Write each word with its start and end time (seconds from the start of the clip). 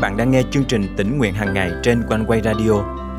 bạn 0.00 0.16
đang 0.16 0.30
nghe 0.30 0.42
chương 0.50 0.64
trình 0.64 0.94
tỉnh 0.96 1.18
nguyện 1.18 1.34
hàng 1.34 1.54
ngày 1.54 1.72
trên 1.82 2.02
quanh 2.08 2.24
quay 2.26 2.40
radio 2.44 2.72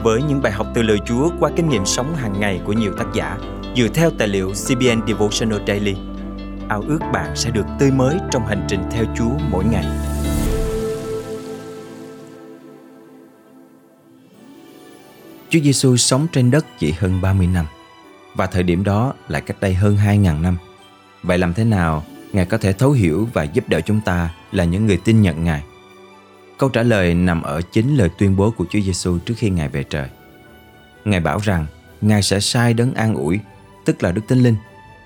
với 0.04 0.22
những 0.24 0.42
bài 0.42 0.52
học 0.52 0.68
từ 0.76 0.82
lời 0.82 0.98
Chúa 1.06 1.30
qua 1.40 1.52
kinh 1.56 1.70
nghiệm 1.70 1.86
sống 1.86 2.16
hàng 2.16 2.40
ngày 2.40 2.62
của 2.66 2.74
nhiều 2.74 2.94
tác 2.98 3.06
giả 3.14 3.38
dựa 3.76 3.88
theo 3.88 4.12
tài 4.18 4.28
liệu 4.28 4.52
CBN 4.52 5.08
Devotional 5.08 5.60
Daily. 5.68 5.96
Ao 6.70 6.84
ước 6.88 7.00
bạn 7.14 7.36
sẽ 7.36 7.52
được 7.52 7.66
tươi 7.80 7.92
mới 7.92 8.18
trong 8.32 8.46
hành 8.46 8.66
trình 8.70 8.84
theo 8.92 9.06
Chúa 9.18 9.32
mỗi 9.52 9.64
ngày. 9.66 9.86
Chúa 15.50 15.60
Giêsu 15.60 15.98
sống 15.98 16.28
trên 16.32 16.52
đất 16.52 16.66
chỉ 16.80 16.92
hơn 16.92 17.22
30 17.22 17.48
năm 17.48 17.66
và 18.36 18.46
thời 18.46 18.64
điểm 18.64 18.84
đó 18.84 19.14
lại 19.28 19.42
cách 19.42 19.58
đây 19.62 19.74
hơn 19.74 19.98
2.000 20.06 20.42
năm. 20.42 20.58
Vậy 21.24 21.38
làm 21.38 21.54
thế 21.54 21.64
nào 21.64 22.04
Ngài 22.34 22.46
có 22.46 22.58
thể 22.58 22.74
thấu 22.74 22.92
hiểu 22.92 23.28
và 23.34 23.44
giúp 23.44 23.70
đỡ 23.70 23.82
chúng 23.82 24.02
ta 24.06 24.30
là 24.52 24.64
những 24.64 24.86
người 24.86 24.98
tin 24.98 25.22
nhận 25.22 25.44
Ngài? 25.44 25.64
Câu 26.60 26.70
trả 26.70 26.84
lời 26.84 27.14
nằm 27.14 27.42
ở 27.42 27.62
chính 27.62 27.96
lời 27.96 28.10
tuyên 28.18 28.36
bố 28.36 28.52
của 28.52 28.66
Chúa 28.70 28.80
Giêsu 28.80 29.18
trước 29.18 29.34
khi 29.38 29.50
Ngài 29.50 29.70
về 29.70 29.84
trời. 29.84 30.10
Ngài 31.06 31.20
bảo 31.20 31.40
rằng 31.44 31.66
Ngài 32.02 32.22
sẽ 32.22 32.40
sai 32.40 32.74
đấng 32.74 32.94
an 32.94 33.16
ủi, 33.16 33.40
tức 33.86 34.04
là 34.04 34.12
Đức 34.12 34.22
Tinh 34.28 34.40
Linh, 34.40 34.56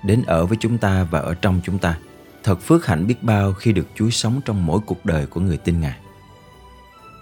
đến 0.04 0.22
ở 0.26 0.46
với 0.46 0.58
chúng 0.60 0.78
ta 0.78 1.04
và 1.10 1.20
ở 1.20 1.34
trong 1.34 1.60
chúng 1.64 1.78
ta. 1.78 1.98
Thật 2.42 2.60
phước 2.60 2.86
hạnh 2.86 3.06
biết 3.06 3.22
bao 3.22 3.52
khi 3.52 3.72
được 3.72 3.86
Chúa 3.94 4.10
sống 4.10 4.40
trong 4.44 4.66
mỗi 4.66 4.80
cuộc 4.86 5.06
đời 5.06 5.26
của 5.26 5.40
người 5.40 5.56
tin 5.56 5.80
Ngài. 5.80 5.98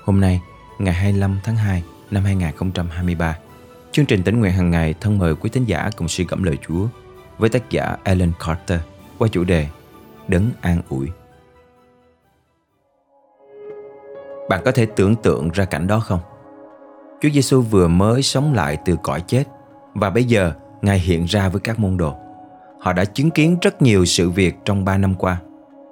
Hôm 0.04 0.20
nay, 0.20 0.40
ngày 0.78 0.94
25 0.94 1.40
tháng 1.44 1.56
2 1.56 1.82
năm 2.10 2.24
2023, 2.24 3.36
chương 3.92 4.06
trình 4.06 4.22
tỉnh 4.22 4.40
nguyện 4.40 4.52
hàng 4.52 4.70
ngày 4.70 4.94
thân 5.00 5.18
mời 5.18 5.34
quý 5.34 5.50
tín 5.52 5.64
giả 5.64 5.90
cùng 5.96 6.08
suy 6.08 6.24
gẫm 6.24 6.42
lời 6.42 6.58
Chúa 6.68 6.86
với 7.38 7.50
tác 7.50 7.70
giả 7.70 7.96
Alan 8.04 8.32
Carter 8.46 8.80
qua 9.18 9.28
chủ 9.28 9.44
đề 9.44 9.68
Đấng 10.28 10.50
an 10.60 10.82
ủi. 10.88 11.08
Bạn 14.48 14.62
có 14.64 14.72
thể 14.72 14.86
tưởng 14.86 15.16
tượng 15.16 15.50
ra 15.50 15.64
cảnh 15.64 15.86
đó 15.86 16.00
không? 16.00 16.20
Chúa 17.20 17.28
Giêsu 17.28 17.60
vừa 17.60 17.88
mới 17.88 18.22
sống 18.22 18.54
lại 18.54 18.78
từ 18.84 18.96
cõi 19.02 19.20
chết 19.26 19.44
và 19.94 20.10
bây 20.10 20.24
giờ 20.24 20.52
Ngài 20.82 20.98
hiện 20.98 21.24
ra 21.24 21.48
với 21.48 21.60
các 21.60 21.78
môn 21.78 21.96
đồ. 21.96 22.14
Họ 22.80 22.92
đã 22.92 23.04
chứng 23.04 23.30
kiến 23.30 23.56
rất 23.62 23.82
nhiều 23.82 24.04
sự 24.04 24.30
việc 24.30 24.54
trong 24.64 24.84
3 24.84 24.98
năm 24.98 25.14
qua. 25.14 25.36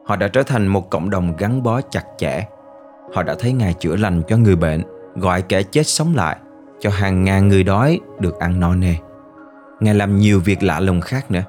Họ 0.07 0.17
đã 0.17 0.29
trở 0.29 0.43
thành 0.43 0.67
một 0.67 0.91
cộng 0.91 1.11
đồng 1.11 1.37
gắn 1.37 1.63
bó 1.63 1.81
chặt 1.81 2.05
chẽ. 2.19 2.47
Họ 3.15 3.23
đã 3.23 3.35
thấy 3.39 3.53
Ngài 3.53 3.75
chữa 3.75 3.97
lành 3.97 4.23
cho 4.29 4.37
người 4.37 4.57
bệnh, 4.57 4.83
gọi 5.17 5.43
kẻ 5.43 5.63
chết 5.63 5.87
sống 5.87 6.15
lại, 6.15 6.37
cho 6.81 6.91
hàng 6.91 7.25
ngàn 7.25 7.49
người 7.49 7.63
đói 7.63 8.01
được 8.19 8.39
ăn 8.39 8.61
no 8.61 8.75
nê. 8.75 8.95
Ngài 9.81 9.95
làm 9.95 10.19
nhiều 10.19 10.41
việc 10.41 10.63
lạ 10.63 10.81
lùng 10.81 11.01
khác 11.01 11.31
nữa. 11.31 11.43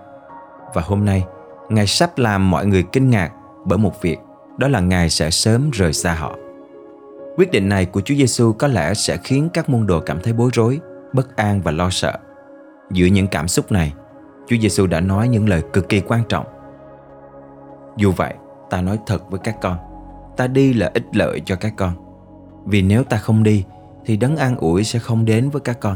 Và 0.74 0.82
hôm 0.82 1.06
nay, 1.06 1.26
Ngài 1.70 1.88
sắp 1.88 2.18
làm 2.18 2.52
mọi 2.52 2.66
người 2.66 2.84
kinh 2.84 3.10
ngạc 3.10 3.32
bởi 3.66 3.78
một 3.78 4.02
việc, 4.02 4.18
đó 4.58 4.68
là 4.68 4.80
Ngài 4.80 5.10
sẽ 5.10 5.30
sớm 5.30 5.70
rời 5.72 5.94
xa 5.94 6.14
họ. 6.14 6.36
Quyết 7.42 7.52
định 7.52 7.70
này 7.70 7.86
của 7.86 8.02
Chúa 8.02 8.16
Giêsu 8.16 8.54
có 8.54 8.68
lẽ 8.68 8.94
sẽ 8.94 9.18
khiến 9.18 9.50
các 9.54 9.70
môn 9.70 9.88
đồ 9.88 10.00
cảm 10.00 10.20
thấy 10.24 10.34
bối 10.34 10.50
rối, 10.54 10.80
bất 11.14 11.36
an 11.36 11.62
và 11.62 11.72
lo 11.72 11.90
sợ. 11.90 12.14
Giữa 12.92 13.06
những 13.06 13.28
cảm 13.28 13.48
xúc 13.48 13.72
này, 13.72 13.94
Chúa 14.48 14.56
Giêsu 14.62 14.88
đã 14.88 15.00
nói 15.00 15.28
những 15.28 15.50
lời 15.50 15.64
cực 15.74 15.90
kỳ 15.90 16.00
quan 16.00 16.24
trọng. 16.30 16.46
Dù 17.98 18.12
vậy, 18.12 18.34
ta 18.70 18.82
nói 18.82 19.00
thật 19.06 19.32
với 19.32 19.40
các 19.44 19.56
con, 19.62 19.78
ta 20.38 20.48
đi 20.48 20.74
là 20.74 20.92
ích 20.94 21.04
lợi 21.14 21.42
cho 21.46 21.56
các 21.56 21.74
con. 21.78 21.94
Vì 22.66 22.82
nếu 22.82 23.04
ta 23.04 23.18
không 23.18 23.44
đi, 23.44 23.66
thì 24.06 24.18
đấng 24.18 24.38
an 24.38 24.58
ủi 24.58 24.84
sẽ 24.84 25.00
không 25.00 25.26
đến 25.26 25.50
với 25.50 25.62
các 25.62 25.80
con. 25.80 25.96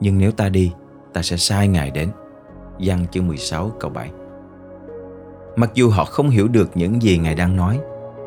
Nhưng 0.00 0.18
nếu 0.18 0.32
ta 0.32 0.48
đi, 0.48 0.72
ta 1.12 1.22
sẽ 1.22 1.36
sai 1.36 1.68
Ngài 1.68 1.90
đến. 1.90 2.08
Giăng 2.78 3.06
chương 3.06 3.26
16 3.26 3.70
câu 3.80 3.90
7 3.90 4.10
Mặc 5.56 5.70
dù 5.74 5.90
họ 5.90 6.04
không 6.04 6.30
hiểu 6.30 6.48
được 6.48 6.76
những 6.76 7.02
gì 7.02 7.18
Ngài 7.18 7.34
đang 7.34 7.56
nói, 7.56 7.80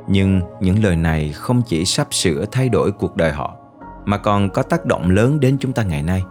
nhưng 0.07 0.41
những 0.59 0.83
lời 0.83 0.95
này 0.95 1.31
không 1.31 1.61
chỉ 1.65 1.85
sắp 1.85 2.07
sửa 2.13 2.45
thay 2.51 2.69
đổi 2.69 2.91
cuộc 2.91 3.15
đời 3.15 3.31
họ, 3.31 3.55
mà 4.05 4.17
còn 4.17 4.49
có 4.49 4.61
tác 4.63 4.85
động 4.85 5.09
lớn 5.09 5.39
đến 5.39 5.57
chúng 5.59 5.73
ta 5.73 5.83
ngày 5.83 6.03
nay. 6.03 6.23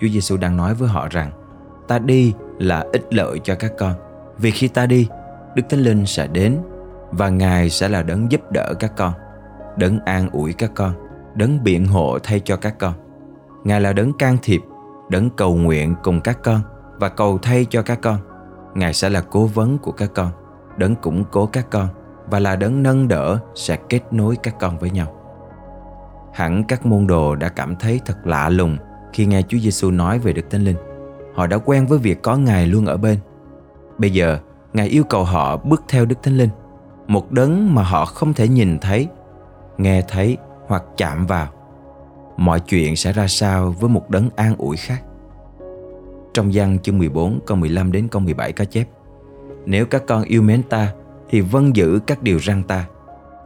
Chúa 0.00 0.08
Giêsu 0.08 0.36
đang 0.36 0.56
nói 0.56 0.74
với 0.74 0.88
họ 0.88 1.08
rằng, 1.10 1.30
ta 1.88 1.98
đi 1.98 2.34
là 2.58 2.84
ích 2.92 3.14
lợi 3.14 3.40
cho 3.44 3.54
các 3.54 3.72
con, 3.78 3.92
vì 4.38 4.50
khi 4.50 4.68
ta 4.68 4.86
đi, 4.86 5.08
Đức 5.54 5.62
Thánh 5.68 5.80
Linh 5.80 6.06
sẽ 6.06 6.26
đến 6.26 6.58
và 7.10 7.28
Ngài 7.28 7.70
sẽ 7.70 7.88
là 7.88 8.02
đấng 8.02 8.32
giúp 8.32 8.40
đỡ 8.50 8.74
các 8.78 8.92
con, 8.96 9.12
đấng 9.76 9.98
an 9.98 10.28
ủi 10.30 10.52
các 10.52 10.70
con, 10.74 10.92
đấng 11.34 11.64
biện 11.64 11.86
hộ 11.86 12.18
thay 12.22 12.40
cho 12.40 12.56
các 12.56 12.78
con. 12.78 12.92
Ngài 13.64 13.80
là 13.80 13.92
đấng 13.92 14.12
can 14.12 14.36
thiệp, 14.42 14.60
đấng 15.10 15.30
cầu 15.30 15.54
nguyện 15.54 15.94
cùng 16.02 16.20
các 16.20 16.38
con 16.42 16.60
và 16.98 17.08
cầu 17.08 17.38
thay 17.42 17.66
cho 17.70 17.82
các 17.82 17.98
con. 18.02 18.16
Ngài 18.74 18.94
sẽ 18.94 19.08
là 19.08 19.20
cố 19.20 19.46
vấn 19.46 19.78
của 19.78 19.92
các 19.92 20.10
con, 20.14 20.30
đấng 20.76 20.94
củng 20.94 21.24
cố 21.24 21.46
các 21.46 21.70
con 21.70 21.88
và 22.26 22.38
là 22.38 22.56
đấng 22.56 22.82
nâng 22.82 23.08
đỡ 23.08 23.38
sẽ 23.54 23.76
kết 23.88 24.00
nối 24.10 24.36
các 24.42 24.54
con 24.60 24.78
với 24.78 24.90
nhau. 24.90 25.06
Hẳn 26.32 26.64
các 26.64 26.86
môn 26.86 27.06
đồ 27.06 27.34
đã 27.34 27.48
cảm 27.48 27.76
thấy 27.76 28.00
thật 28.04 28.26
lạ 28.26 28.48
lùng 28.48 28.76
khi 29.12 29.26
nghe 29.26 29.42
Chúa 29.42 29.58
Giêsu 29.58 29.90
nói 29.90 30.18
về 30.18 30.32
Đức 30.32 30.50
Thánh 30.50 30.64
Linh. 30.64 30.76
Họ 31.34 31.46
đã 31.46 31.58
quen 31.58 31.86
với 31.86 31.98
việc 31.98 32.22
có 32.22 32.36
Ngài 32.36 32.66
luôn 32.66 32.86
ở 32.86 32.96
bên. 32.96 33.18
Bây 33.98 34.10
giờ, 34.10 34.38
Ngài 34.72 34.88
yêu 34.88 35.04
cầu 35.04 35.24
họ 35.24 35.56
bước 35.56 35.82
theo 35.88 36.04
Đức 36.04 36.22
Thánh 36.22 36.36
Linh, 36.36 36.50
một 37.06 37.32
đấng 37.32 37.74
mà 37.74 37.82
họ 37.82 38.04
không 38.04 38.34
thể 38.34 38.48
nhìn 38.48 38.78
thấy, 38.78 39.08
nghe 39.78 40.02
thấy 40.08 40.36
hoặc 40.66 40.84
chạm 40.96 41.26
vào. 41.26 41.48
Mọi 42.36 42.60
chuyện 42.60 42.96
sẽ 42.96 43.12
ra 43.12 43.26
sao 43.28 43.74
với 43.80 43.88
một 43.88 44.10
đấng 44.10 44.30
an 44.36 44.54
ủi 44.58 44.76
khác? 44.76 45.02
Trong 46.34 46.50
văn 46.52 46.78
chương 46.82 46.98
14 46.98 47.40
câu 47.46 47.56
15 47.56 47.92
đến 47.92 48.08
câu 48.08 48.22
17 48.22 48.52
có 48.52 48.64
chép 48.64 48.88
Nếu 49.66 49.86
các 49.86 50.02
con 50.06 50.22
yêu 50.22 50.42
mến 50.42 50.62
ta 50.62 50.92
thì 51.32 51.40
vâng 51.40 51.76
giữ 51.76 52.00
các 52.06 52.22
điều 52.22 52.38
răn 52.38 52.62
ta. 52.62 52.84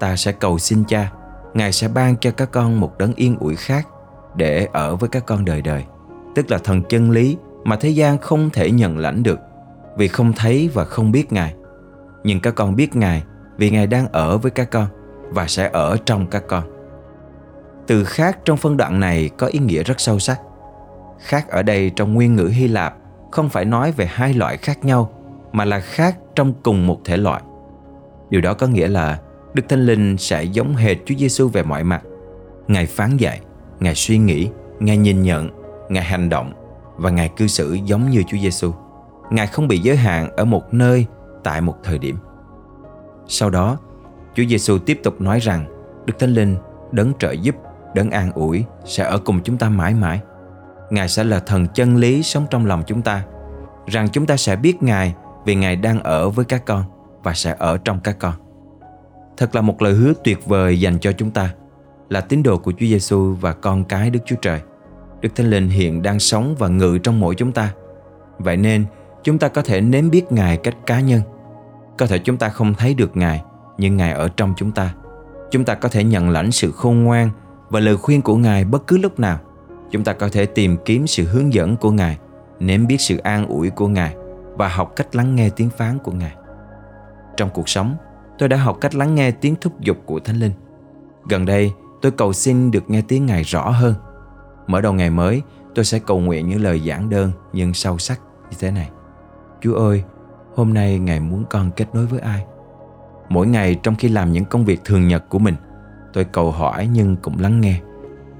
Ta 0.00 0.16
sẽ 0.16 0.32
cầu 0.32 0.58
xin 0.58 0.84
cha, 0.84 1.12
Ngài 1.54 1.72
sẽ 1.72 1.88
ban 1.88 2.16
cho 2.16 2.30
các 2.30 2.50
con 2.52 2.80
một 2.80 2.98
đấng 2.98 3.14
yên 3.14 3.36
ủi 3.38 3.56
khác 3.56 3.88
Để 4.34 4.68
ở 4.72 4.96
với 4.96 5.08
các 5.08 5.26
con 5.26 5.44
đời 5.44 5.62
đời. 5.62 5.84
Tức 6.34 6.50
là 6.50 6.58
thần 6.58 6.82
chân 6.88 7.10
lý 7.10 7.36
mà 7.64 7.76
thế 7.76 7.88
gian 7.88 8.18
không 8.18 8.50
thể 8.50 8.70
nhận 8.70 8.98
lãnh 8.98 9.22
được 9.22 9.38
Vì 9.96 10.08
không 10.08 10.32
thấy 10.32 10.70
và 10.74 10.84
không 10.84 11.12
biết 11.12 11.32
Ngài. 11.32 11.54
Nhưng 12.24 12.40
các 12.40 12.54
con 12.54 12.76
biết 12.76 12.96
Ngài 12.96 13.24
Vì 13.56 13.70
Ngài 13.70 13.86
đang 13.86 14.08
ở 14.12 14.38
với 14.38 14.50
các 14.50 14.70
con 14.70 14.86
Và 15.30 15.46
sẽ 15.46 15.70
ở 15.72 15.96
trong 16.04 16.26
các 16.26 16.42
con. 16.48 16.64
Từ 17.86 18.04
khác 18.04 18.38
trong 18.44 18.56
phân 18.56 18.76
đoạn 18.76 19.00
này 19.00 19.30
có 19.36 19.46
ý 19.46 19.58
nghĩa 19.58 19.82
rất 19.82 20.00
sâu 20.00 20.18
sắc. 20.18 20.40
Khác 21.18 21.48
ở 21.48 21.62
đây 21.62 21.90
trong 21.96 22.14
nguyên 22.14 22.36
ngữ 22.36 22.46
Hy 22.46 22.68
Lạp 22.68 22.96
không 23.30 23.48
phải 23.48 23.64
nói 23.64 23.92
về 23.92 24.06
hai 24.06 24.34
loại 24.34 24.56
khác 24.56 24.84
nhau, 24.84 25.10
mà 25.52 25.64
là 25.64 25.80
khác 25.80 26.16
trong 26.34 26.52
cùng 26.62 26.86
một 26.86 27.00
thể 27.04 27.16
loại. 27.16 27.42
Điều 28.30 28.40
đó 28.40 28.54
có 28.54 28.66
nghĩa 28.66 28.88
là 28.88 29.20
Đức 29.54 29.68
Thánh 29.68 29.86
Linh 29.86 30.16
sẽ 30.18 30.42
giống 30.42 30.76
hệt 30.76 30.96
Chúa 31.06 31.14
Giêsu 31.18 31.48
về 31.48 31.62
mọi 31.62 31.84
mặt. 31.84 32.02
Ngài 32.68 32.86
phán 32.86 33.16
dạy, 33.16 33.40
Ngài 33.80 33.94
suy 33.94 34.18
nghĩ, 34.18 34.48
Ngài 34.80 34.96
nhìn 34.96 35.22
nhận, 35.22 35.48
Ngài 35.88 36.04
hành 36.04 36.28
động 36.28 36.52
và 36.96 37.10
Ngài 37.10 37.28
cư 37.28 37.46
xử 37.46 37.78
giống 37.84 38.10
như 38.10 38.22
Chúa 38.22 38.38
Giêsu. 38.38 38.72
Ngài 39.30 39.46
không 39.46 39.68
bị 39.68 39.78
giới 39.78 39.96
hạn 39.96 40.36
ở 40.36 40.44
một 40.44 40.74
nơi 40.74 41.06
tại 41.44 41.60
một 41.60 41.76
thời 41.84 41.98
điểm. 41.98 42.16
Sau 43.28 43.50
đó, 43.50 43.78
Chúa 44.34 44.44
Giêsu 44.48 44.78
tiếp 44.78 45.00
tục 45.02 45.20
nói 45.20 45.40
rằng 45.40 45.64
Đức 46.06 46.18
Thánh 46.18 46.34
Linh, 46.34 46.56
đấng 46.92 47.12
trợ 47.18 47.32
giúp, 47.32 47.54
đấng 47.94 48.10
an 48.10 48.32
ủi 48.32 48.64
sẽ 48.84 49.04
ở 49.04 49.18
cùng 49.18 49.40
chúng 49.44 49.58
ta 49.58 49.68
mãi 49.68 49.94
mãi. 49.94 50.20
Ngài 50.90 51.08
sẽ 51.08 51.24
là 51.24 51.40
thần 51.40 51.66
chân 51.74 51.96
lý 51.96 52.22
sống 52.22 52.46
trong 52.50 52.66
lòng 52.66 52.82
chúng 52.86 53.02
ta 53.02 53.22
Rằng 53.86 54.08
chúng 54.08 54.26
ta 54.26 54.36
sẽ 54.36 54.56
biết 54.56 54.82
Ngài 54.82 55.14
Vì 55.44 55.54
Ngài 55.54 55.76
đang 55.76 56.00
ở 56.00 56.30
với 56.30 56.44
các 56.44 56.66
con 56.66 56.82
và 57.26 57.34
sẽ 57.34 57.54
ở 57.58 57.78
trong 57.78 58.00
các 58.00 58.16
con. 58.18 58.34
Thật 59.36 59.54
là 59.54 59.60
một 59.60 59.82
lời 59.82 59.92
hứa 59.92 60.12
tuyệt 60.24 60.46
vời 60.46 60.80
dành 60.80 60.98
cho 60.98 61.12
chúng 61.12 61.30
ta 61.30 61.54
Là 62.08 62.20
tín 62.20 62.42
đồ 62.42 62.58
của 62.58 62.72
Chúa 62.72 62.86
Giêsu 62.86 63.34
và 63.40 63.52
con 63.52 63.84
cái 63.84 64.10
Đức 64.10 64.20
Chúa 64.26 64.36
Trời 64.42 64.60
Đức 65.20 65.28
Thánh 65.34 65.50
Linh 65.50 65.68
hiện 65.68 66.02
đang 66.02 66.20
sống 66.20 66.54
và 66.58 66.68
ngự 66.68 66.98
trong 66.98 67.20
mỗi 67.20 67.34
chúng 67.34 67.52
ta. 67.52 67.72
Vậy 68.38 68.56
nên 68.56 68.84
chúng 69.24 69.38
ta 69.38 69.48
có 69.48 69.62
thể 69.62 69.80
nếm 69.80 70.10
biết 70.10 70.32
Ngài 70.32 70.56
cách 70.56 70.76
cá 70.86 71.00
nhân. 71.00 71.20
Có 71.98 72.06
thể 72.06 72.18
chúng 72.18 72.36
ta 72.36 72.48
không 72.48 72.74
thấy 72.74 72.94
được 72.94 73.16
Ngài 73.16 73.42
Nhưng 73.78 73.96
Ngài 73.96 74.12
ở 74.12 74.28
trong 74.28 74.54
chúng 74.56 74.72
ta. 74.72 74.94
Chúng 75.50 75.64
ta 75.64 75.74
có 75.74 75.88
thể 75.88 76.04
nhận 76.04 76.30
lãnh 76.30 76.52
sự 76.52 76.72
khôn 76.72 77.04
ngoan 77.04 77.30
Và 77.70 77.80
lời 77.80 77.96
khuyên 77.96 78.22
của 78.22 78.36
Ngài 78.36 78.64
bất 78.64 78.86
cứ 78.86 78.98
lúc 78.98 79.20
nào. 79.20 79.38
Chúng 79.90 80.04
ta 80.04 80.12
có 80.12 80.28
thể 80.28 80.46
tìm 80.46 80.76
kiếm 80.84 81.06
sự 81.06 81.24
hướng 81.24 81.54
dẫn 81.54 81.76
của 81.76 81.90
Ngài, 81.90 82.18
nếm 82.60 82.86
biết 82.86 83.00
sự 83.00 83.18
an 83.18 83.46
ủi 83.46 83.70
của 83.70 83.88
Ngài 83.88 84.14
và 84.56 84.68
học 84.68 84.92
cách 84.96 85.16
lắng 85.16 85.36
nghe 85.36 85.50
tiếng 85.50 85.70
phán 85.70 85.98
của 85.98 86.12
Ngài. 86.12 86.32
Trong 87.36 87.50
cuộc 87.54 87.68
sống, 87.68 87.96
tôi 88.38 88.48
đã 88.48 88.56
học 88.56 88.78
cách 88.80 88.94
lắng 88.94 89.14
nghe 89.14 89.30
tiếng 89.30 89.54
thúc 89.60 89.80
giục 89.80 89.96
của 90.06 90.20
Thánh 90.20 90.36
Linh. 90.36 90.52
Gần 91.28 91.46
đây, 91.46 91.72
tôi 92.02 92.12
cầu 92.12 92.32
xin 92.32 92.70
được 92.70 92.90
nghe 92.90 93.02
tiếng 93.08 93.26
Ngài 93.26 93.42
rõ 93.42 93.70
hơn. 93.70 93.94
Mở 94.66 94.80
đầu 94.80 94.92
ngày 94.92 95.10
mới, 95.10 95.42
tôi 95.74 95.84
sẽ 95.84 95.98
cầu 95.98 96.18
nguyện 96.18 96.48
những 96.48 96.62
lời 96.62 96.80
giản 96.80 97.08
đơn 97.10 97.32
nhưng 97.52 97.74
sâu 97.74 97.98
sắc 97.98 98.20
như 98.50 98.56
thế 98.60 98.70
này. 98.70 98.90
Chúa 99.60 99.74
ơi, 99.74 100.04
hôm 100.54 100.74
nay 100.74 100.98
Ngài 100.98 101.20
muốn 101.20 101.44
con 101.50 101.70
kết 101.76 101.86
nối 101.94 102.06
với 102.06 102.20
ai? 102.20 102.44
Mỗi 103.28 103.46
ngày 103.46 103.74
trong 103.82 103.94
khi 103.94 104.08
làm 104.08 104.32
những 104.32 104.44
công 104.44 104.64
việc 104.64 104.80
thường 104.84 105.08
nhật 105.08 105.28
của 105.28 105.38
mình, 105.38 105.54
tôi 106.12 106.24
cầu 106.24 106.50
hỏi 106.50 106.88
nhưng 106.92 107.16
cũng 107.16 107.38
lắng 107.38 107.60
nghe. 107.60 107.80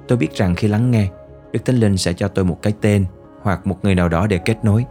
Tôi 0.08 0.18
biết 0.18 0.34
rằng 0.34 0.54
khi 0.54 0.68
lắng 0.68 0.90
nghe, 0.90 1.08
Đức 1.52 1.64
Thánh 1.64 1.76
Linh 1.76 1.96
sẽ 1.96 2.12
cho 2.12 2.28
tôi 2.28 2.44
một 2.44 2.62
cái 2.62 2.74
tên 2.80 3.04
hoặc 3.42 3.66
một 3.66 3.78
người 3.82 3.94
nào 3.94 4.08
đó 4.08 4.26
để 4.26 4.38
kết 4.38 4.64
nối, 4.64 4.84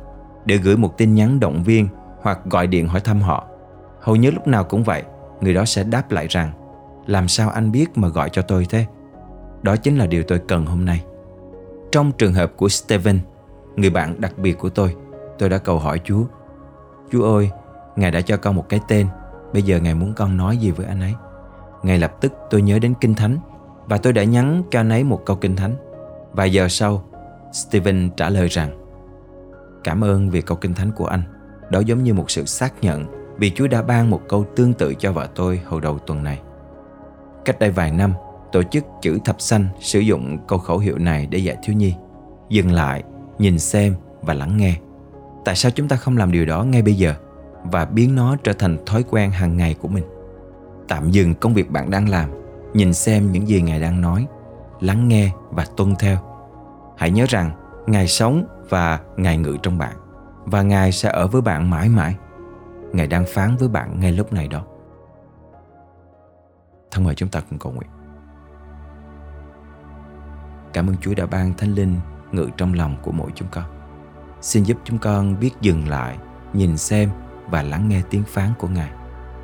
để 0.45 0.57
gửi 0.57 0.77
một 0.77 0.97
tin 0.97 1.15
nhắn 1.15 1.39
động 1.39 1.63
viên 1.63 1.87
hoặc 2.21 2.39
gọi 2.45 2.67
điện 2.67 2.87
hỏi 2.87 3.01
thăm 3.01 3.21
họ. 3.21 3.47
Hầu 4.05 4.15
như 4.15 4.31
lúc 4.31 4.47
nào 4.47 4.63
cũng 4.63 4.83
vậy, 4.83 5.03
người 5.41 5.53
đó 5.53 5.65
sẽ 5.65 5.83
đáp 5.83 6.11
lại 6.11 6.27
rằng 6.29 6.51
Làm 7.05 7.27
sao 7.27 7.49
anh 7.49 7.71
biết 7.71 7.97
mà 7.97 8.07
gọi 8.07 8.29
cho 8.29 8.41
tôi 8.41 8.65
thế? 8.69 8.85
Đó 9.61 9.75
chính 9.75 9.97
là 9.97 10.05
điều 10.05 10.23
tôi 10.23 10.39
cần 10.47 10.65
hôm 10.65 10.85
nay. 10.85 11.03
Trong 11.91 12.11
trường 12.11 12.33
hợp 12.33 12.51
của 12.55 12.69
Steven 12.69 13.19
Người 13.75 13.89
bạn 13.89 14.21
đặc 14.21 14.37
biệt 14.37 14.57
của 14.57 14.69
tôi 14.69 14.95
Tôi 15.39 15.49
đã 15.49 15.57
cầu 15.57 15.79
hỏi 15.79 16.01
Chúa. 16.03 16.23
Chúa 17.11 17.35
ơi 17.35 17.49
Ngài 17.95 18.11
đã 18.11 18.21
cho 18.21 18.37
con 18.37 18.55
một 18.55 18.69
cái 18.69 18.79
tên 18.87 19.07
Bây 19.53 19.63
giờ 19.63 19.79
Ngài 19.79 19.95
muốn 19.95 20.13
con 20.13 20.37
nói 20.37 20.57
gì 20.57 20.71
với 20.71 20.85
anh 20.85 21.01
ấy? 21.01 21.13
Ngay 21.83 21.99
lập 21.99 22.15
tức 22.21 22.33
tôi 22.49 22.61
nhớ 22.61 22.79
đến 22.79 22.93
Kinh 23.01 23.15
Thánh 23.15 23.37
Và 23.85 23.97
tôi 23.97 24.13
đã 24.13 24.23
nhắn 24.23 24.63
cho 24.71 24.79
anh 24.79 24.89
ấy 24.89 25.03
một 25.03 25.21
câu 25.25 25.35
Kinh 25.35 25.55
Thánh. 25.55 25.75
Vài 26.31 26.51
giờ 26.51 26.67
sau 26.67 27.03
Steven 27.51 28.09
trả 28.17 28.29
lời 28.29 28.47
rằng 28.47 28.69
Cảm 29.83 30.03
ơn 30.03 30.29
vì 30.29 30.41
câu 30.41 30.57
Kinh 30.57 30.73
Thánh 30.73 30.91
của 30.91 31.05
anh. 31.05 31.21
Đó 31.69 31.79
giống 31.79 32.03
như 32.03 32.13
một 32.13 32.31
sự 32.31 32.45
xác 32.45 32.73
nhận 32.83 33.24
vì 33.37 33.51
Chúa 33.55 33.67
đã 33.67 33.81
ban 33.81 34.09
một 34.09 34.21
câu 34.29 34.45
tương 34.55 34.73
tự 34.73 34.93
cho 34.99 35.11
vợ 35.11 35.27
tôi 35.35 35.61
hồi 35.65 35.81
đầu 35.81 35.99
tuần 35.99 36.23
này. 36.23 36.39
Cách 37.45 37.59
đây 37.59 37.71
vài 37.71 37.91
năm 37.91 38.13
Tổ 38.51 38.63
chức 38.63 38.85
chữ 39.01 39.19
thập 39.25 39.41
xanh 39.41 39.67
sử 39.79 39.99
dụng 39.99 40.37
câu 40.47 40.59
khẩu 40.59 40.77
hiệu 40.77 40.97
này 40.97 41.27
để 41.31 41.37
dạy 41.37 41.57
thiếu 41.63 41.75
nhi. 41.75 41.95
Dừng 42.49 42.71
lại, 42.71 43.03
nhìn 43.39 43.59
xem 43.59 43.95
và 44.21 44.33
lắng 44.33 44.57
nghe. 44.57 44.75
Tại 45.45 45.55
sao 45.55 45.71
chúng 45.71 45.87
ta 45.87 45.95
không 45.95 46.17
làm 46.17 46.31
điều 46.31 46.45
đó 46.45 46.63
ngay 46.63 46.81
bây 46.81 46.93
giờ 46.93 47.13
Và 47.63 47.85
biến 47.85 48.15
nó 48.15 48.35
trở 48.43 48.53
thành 48.53 48.77
thói 48.85 49.03
quen 49.09 49.31
hàng 49.31 49.57
ngày 49.57 49.73
của 49.73 49.87
mình? 49.87 50.03
Tạm 50.87 51.11
dừng 51.11 51.35
công 51.35 51.53
việc 51.53 51.71
bạn 51.71 51.89
đang 51.89 52.09
làm 52.09 52.29
Nhìn 52.73 52.93
xem 52.93 53.31
những 53.31 53.47
gì 53.47 53.61
Ngài 53.61 53.79
đang 53.79 54.01
nói 54.01 54.27
Lắng 54.79 55.07
nghe 55.07 55.31
và 55.49 55.65
tuân 55.77 55.95
theo. 55.99 56.17
Hãy 56.97 57.11
nhớ 57.11 57.25
rằng 57.29 57.51
Ngài 57.87 58.07
sống 58.07 58.45
và 58.69 58.99
Ngài 59.17 59.37
ngự 59.37 59.57
trong 59.63 59.77
bạn 59.77 59.95
Và 60.45 60.61
Ngài 60.61 60.91
sẽ 60.91 61.09
ở 61.09 61.27
với 61.27 61.41
bạn 61.41 61.69
mãi 61.69 61.89
mãi. 61.89 62.15
Ngài 62.95 63.07
đang 63.07 63.25
phán 63.27 63.57
với 63.57 63.69
bạn 63.69 63.99
ngay 63.99 64.11
lúc 64.11 64.33
này 64.33 64.47
đó 64.47 64.65
Thân 66.91 67.03
mời 67.03 67.15
chúng 67.15 67.29
ta 67.29 67.41
cùng 67.49 67.59
cầu 67.59 67.71
nguyện 67.71 67.89
Cảm 70.73 70.89
ơn 70.89 70.97
Chúa 70.97 71.13
đã 71.13 71.25
ban 71.25 71.53
Thánh 71.53 71.73
Linh 71.73 71.95
ngự 72.31 72.49
trong 72.57 72.73
lòng 72.73 72.97
của 73.01 73.11
mỗi 73.11 73.31
chúng 73.35 73.47
con 73.51 73.63
Xin 74.41 74.63
giúp 74.63 74.77
chúng 74.83 74.97
con 74.97 75.39
biết 75.39 75.51
dừng 75.61 75.87
lại, 75.87 76.17
nhìn 76.53 76.77
xem 76.77 77.09
và 77.49 77.61
lắng 77.61 77.89
nghe 77.89 78.01
tiếng 78.09 78.23
phán 78.23 78.49
của 78.59 78.67
Ngài 78.67 78.91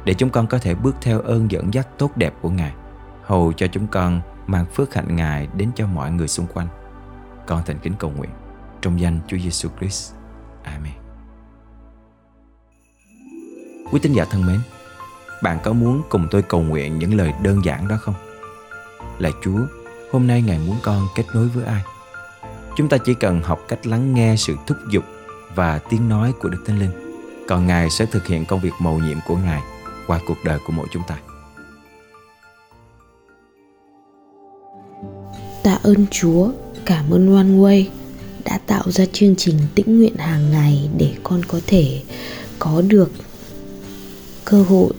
để 0.06 0.13
chúng 0.13 0.30
con 0.30 0.47
có 0.47 0.57
thể 0.57 0.75
bước 0.75 0.95
theo 1.01 1.21
ơn 1.21 1.51
dẫn 1.51 1.74
dắt 1.74 1.88
tốt 1.97 2.18
đẹp 2.18 2.33
của 2.42 2.50
Ngài 2.50 2.74
hầu 3.24 3.54
cho 3.54 3.68
chúng 3.68 3.88
con 3.88 4.21
mang 4.47 4.65
phước 4.65 4.94
hạnh 4.94 5.15
Ngài 5.15 5.47
đến 5.57 5.71
cho 5.75 5.88
mọi 5.88 6.12
người 6.12 6.27
xung 6.27 6.47
quanh. 6.54 6.68
Con 7.47 7.62
thành 7.65 7.80
kính 7.80 7.94
cầu 8.00 8.12
nguyện 8.18 8.30
trong 8.81 9.00
danh 9.00 9.19
Chúa 9.27 9.38
Giêsu 9.38 9.69
Christ. 9.80 10.13
Amen. 10.63 10.94
Quý 13.91 13.99
tín 13.99 14.13
giả 14.13 14.25
thân 14.25 14.45
mến, 14.45 14.59
bạn 15.43 15.59
có 15.63 15.73
muốn 15.73 16.01
cùng 16.09 16.27
tôi 16.31 16.41
cầu 16.41 16.61
nguyện 16.61 16.99
những 16.99 17.17
lời 17.17 17.33
đơn 17.41 17.65
giản 17.65 17.88
đó 17.88 17.97
không? 18.01 18.15
Lạy 19.19 19.31
Chúa, 19.43 19.59
hôm 20.11 20.27
nay 20.27 20.41
Ngài 20.41 20.59
muốn 20.59 20.75
con 20.81 21.07
kết 21.15 21.23
nối 21.33 21.47
với 21.47 21.65
ai? 21.65 21.81
Chúng 22.77 22.89
ta 22.89 22.97
chỉ 22.97 23.13
cần 23.13 23.41
học 23.41 23.65
cách 23.67 23.88
lắng 23.88 24.13
nghe 24.13 24.35
sự 24.38 24.55
thúc 24.67 24.77
giục 24.91 25.03
và 25.55 25.79
tiếng 25.79 26.09
nói 26.09 26.33
của 26.41 26.49
Đức 26.49 26.63
Thánh 26.65 26.79
Linh. 26.79 26.91
Còn 27.47 27.67
Ngài 27.67 27.89
sẽ 27.89 28.05
thực 28.05 28.27
hiện 28.27 28.45
công 28.45 28.59
việc 28.59 28.73
mầu 28.79 28.99
nhiệm 28.99 29.17
của 29.27 29.35
Ngài 29.35 29.61
qua 30.07 30.19
cuộc 30.27 30.37
đời 30.45 30.59
của 30.67 30.73
mỗi 30.73 30.87
chúng 30.91 31.03
ta. 31.07 31.17
Tạ 35.63 35.79
ơn 35.83 36.05
Chúa, 36.11 36.51
cảm 36.85 37.09
ơn 37.09 37.35
One 37.35 37.45
Way 37.45 37.85
đã 38.45 38.59
tạo 38.67 38.83
ra 38.91 39.05
chương 39.13 39.35
trình 39.35 39.57
tĩnh 39.75 39.97
nguyện 39.97 40.15
hàng 40.15 40.51
ngày 40.51 40.89
để 40.97 41.13
con 41.23 41.41
có 41.47 41.59
thể 41.67 42.03
có 42.59 42.81
được 42.81 43.11
cơ 44.45 44.63
hội 44.63 44.93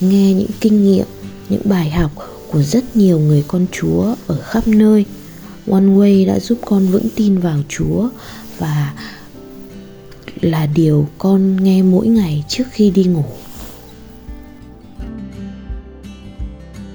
nghe 0.00 0.34
những 0.34 0.50
kinh 0.60 0.84
nghiệm, 0.84 1.06
những 1.48 1.62
bài 1.64 1.90
học 1.90 2.10
của 2.50 2.62
rất 2.62 2.96
nhiều 2.96 3.18
người 3.18 3.44
con 3.48 3.66
Chúa 3.72 4.14
ở 4.26 4.40
khắp 4.42 4.68
nơi 4.68 5.04
One 5.70 5.84
Way 5.84 6.26
đã 6.26 6.38
giúp 6.38 6.58
con 6.64 6.86
vững 6.86 7.08
tin 7.16 7.38
vào 7.38 7.58
Chúa 7.68 8.08
và 8.58 8.92
là 10.40 10.66
điều 10.66 11.08
con 11.18 11.64
nghe 11.64 11.82
mỗi 11.82 12.06
ngày 12.06 12.44
trước 12.48 12.64
khi 12.70 12.90
đi 12.90 13.04
ngủ. 13.04 13.24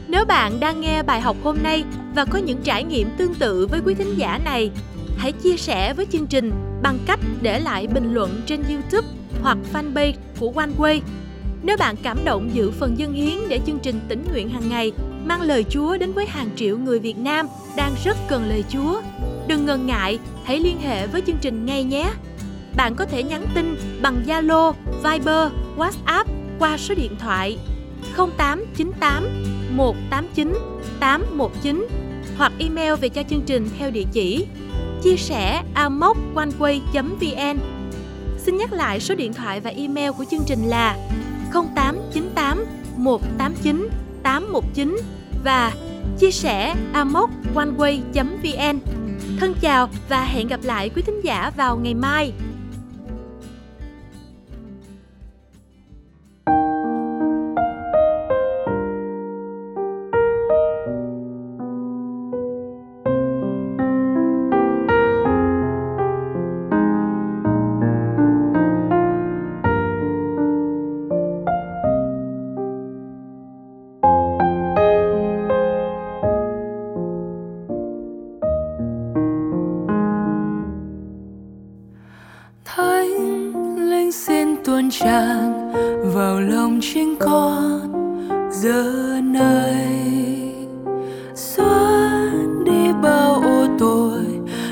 Nếu 0.08 0.26
bạn 0.26 0.60
đang 0.60 0.82
nghe 0.82 1.04
bài 1.04 1.22
học 1.22 1.38
hôm 1.44 1.58
nay 1.64 1.84
và 2.16 2.26
có 2.26 2.40
những 2.40 2.62
trải 2.64 2.84
nghiệm 2.84 3.10
tương 3.18 3.36
tự 3.36 3.68
với 3.68 3.80
quý 3.86 3.94
thính 3.94 4.14
giả 4.18 4.40
này, 4.46 4.72
hãy 5.18 5.32
chia 5.32 5.58
sẻ 5.58 5.94
với 5.94 6.06
chương 6.12 6.28
trình 6.28 6.52
bằng 6.84 7.00
cách 7.06 7.20
để 7.42 7.60
lại 7.60 7.88
bình 7.88 8.14
luận 8.14 8.42
trên 8.46 8.64
YouTube 8.64 9.08
hoặc 9.42 9.58
fanpage 9.74 10.14
của 10.40 10.52
One 10.56 10.72
Way. 10.78 11.00
Nếu 11.64 11.78
bạn 11.78 11.96
cảm 12.04 12.26
động 12.26 12.50
giữ 12.54 12.72
phần 12.72 13.00
dân 13.00 13.14
hiến 13.14 13.50
để 13.50 13.60
chương 13.66 13.80
trình 13.80 14.00
tỉnh 14.08 14.26
nguyện 14.32 14.50
hàng 14.50 14.70
ngày 14.70 14.92
mang 15.26 15.42
lời 15.42 15.66
Chúa 15.70 15.98
đến 15.98 16.14
với 16.14 16.26
hàng 16.26 16.50
triệu 16.56 16.78
người 16.78 17.00
Việt 17.00 17.18
Nam 17.18 17.48
đang 17.76 17.96
rất 18.04 18.18
cần 18.30 18.50
lời 18.50 18.64
Chúa. 18.70 19.02
Đừng 19.48 19.66
ngần 19.66 19.86
ngại, 19.86 20.20
hãy 20.44 20.60
liên 20.60 20.80
hệ 20.82 21.08
với 21.08 21.22
chương 21.22 21.38
trình 21.42 21.66
ngay 21.66 21.84
nhé. 21.84 22.12
Bạn 22.76 22.96
có 22.96 23.06
thể 23.06 23.24
nhắn 23.24 23.46
tin 23.56 23.76
bằng 24.02 24.24
Zalo, 24.28 24.74
Viber, 25.04 25.52
WhatsApp 25.78 26.26
qua 26.60 26.78
số 26.78 26.96
điện 26.96 27.16
thoại 27.20 27.58
0898 28.16 29.44
189 29.72 30.54
819 31.00 31.88
hoặc 32.38 32.52
email 32.60 32.94
về 32.96 33.10
cho 33.10 33.24
chương 33.30 33.42
trình 33.42 33.70
theo 33.80 33.92
địa 33.92 34.06
chỉ 34.12 34.46
chia 35.04 35.16
sẻ 35.16 35.64
amoconeway.vn 35.76 37.58
Xin 38.38 38.58
nhắc 38.58 38.74
lại 38.74 39.00
số 39.00 39.16
điện 39.16 39.34
thoại 39.34 39.60
và 39.60 39.70
email 39.70 40.12
của 40.18 40.26
chương 40.32 40.44
trình 40.48 40.64
là 40.64 40.98
0898 41.54 42.66
189 42.98 43.90
819 44.24 44.98
và 45.44 45.74
chia 46.20 46.32
sẻ 46.32 46.76
amoconeway.vn. 46.94 48.80
Thân 49.40 49.54
chào 49.62 49.90
và 50.10 50.24
hẹn 50.24 50.48
gặp 50.48 50.60
lại 50.64 50.90
quý 50.96 51.02
thính 51.02 51.22
giả 51.24 51.52
vào 51.58 51.78
ngày 51.78 51.94
mai. 51.94 52.34
Vào 86.14 86.42
lòng 86.42 86.80
chính 86.82 87.16
con 87.20 87.92
giờ 88.52 88.84
này. 89.24 90.56
Xóa 91.36 92.32
đi 92.66 92.94
bao 93.04 93.34
ô 93.34 93.68
tội 93.80 94.26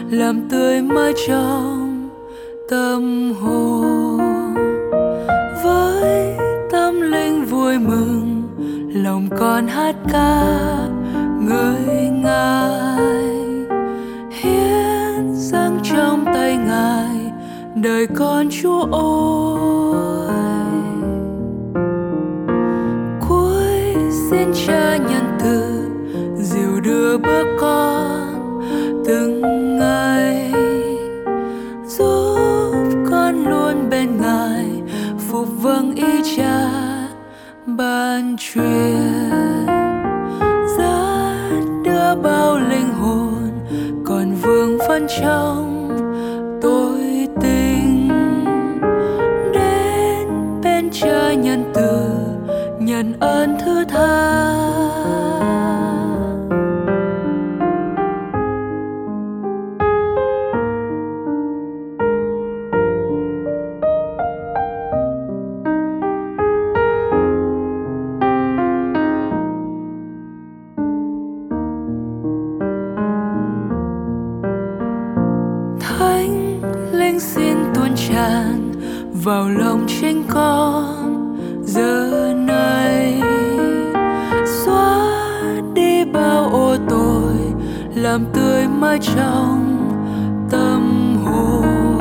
làm 0.10 0.50
tươi 0.50 0.82
mới 0.82 1.14
trong 1.28 2.10
tâm 2.70 3.34
hồn. 3.42 4.20
Với 5.64 6.38
tâm 6.72 7.02
linh 7.02 7.46
vui 7.46 7.80
mừng, 7.80 8.44
lòng 8.94 9.30
con 9.38 9.68
hát 9.68 9.96
ca 10.12 10.46
người 11.42 12.10
ngài. 12.24 13.06
Hiến 14.32 15.34
dâng 15.34 15.80
trong 15.84 16.26
tay 16.26 16.58
ngài, 16.58 17.32
đời 17.76 18.08
con 18.16 18.50
chúa 18.62 18.86
ôi. 18.92 19.89
Phục 35.40 35.62
vâng 35.62 35.96
ý 35.96 36.22
cha 36.38 36.70
ban 37.66 38.36
truyền 38.40 39.68
dẫn 40.78 41.84
đưa 41.84 42.16
bao 42.24 42.60
linh 42.60 42.94
hồn 42.94 43.50
còn 44.06 44.36
vương 44.42 44.78
vấn 44.78 45.08
trong 45.22 45.90
tối 46.62 47.28
tinh. 47.42 48.10
Đến 49.54 50.28
bên 50.64 50.90
cha 50.92 51.34
nhân 51.34 51.64
từ, 51.74 52.10
nhận 52.80 53.14
ơn 53.20 53.58
thứ 53.66 53.84
vào 79.24 79.50
lòng 79.50 79.86
chính 79.88 80.24
con 80.30 81.38
giờ 81.64 82.34
này. 82.38 83.22
Xóa 84.46 85.12
đi 85.74 86.06
bao 86.06 86.50
ô 86.50 86.76
tội 86.90 87.36
làm 87.96 88.26
tươi 88.34 88.68
mãi 88.68 89.00
trong 89.16 89.78
tâm 90.52 91.16
hồn. 91.26 91.98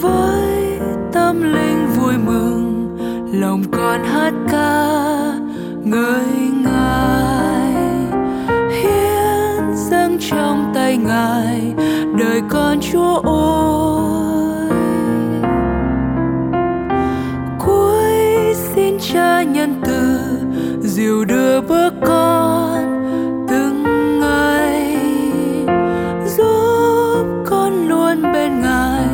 Với 0.00 0.78
tâm 1.12 1.42
linh 1.42 1.86
vui 1.96 2.14
mừng, 2.26 2.96
lòng 3.32 3.62
con 3.70 4.04
hát 4.04 4.32
ca 4.50 4.98
ngợi 5.84 6.50
ngài. 6.64 7.74
Hiến 8.70 9.76
dâng 9.90 10.18
trong 10.30 10.72
tay 10.74 10.96
ngài, 10.96 11.72
đời 12.18 12.42
con 12.48 12.78
chúa 12.92 13.20
ôi 13.24 13.89
dìu 21.00 21.24
đưa 21.24 21.60
bước 21.60 21.92
con 22.04 22.82
từng 23.48 23.84
ngày, 24.20 24.96
giúp 26.36 27.24
con 27.46 27.88
luôn 27.88 28.22
bên 28.22 28.60
ngài, 28.60 29.06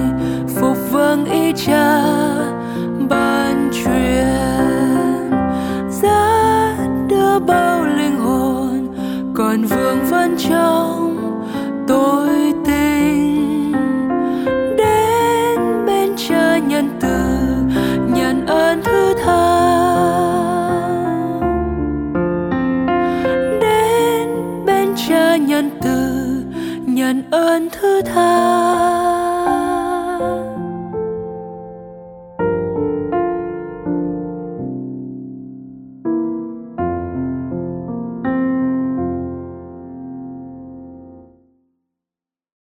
phục 0.57 0.77
vâng 0.91 1.25
ý 1.25 1.53
cha 1.67 2.03
ban 3.09 3.71
truyền. 3.73 5.31
Giá 5.91 6.77
đưa 7.09 7.39
bao 7.39 7.85
linh 7.85 8.17
hồn 8.19 8.89
còn 9.35 9.65
vương 9.65 10.05
vấn 10.11 10.37
trong 10.39 11.17
tôi. 11.89 12.36